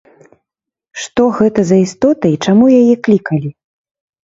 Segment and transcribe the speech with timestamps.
[1.03, 3.49] Што гэта за істота і чаму яе клікалі?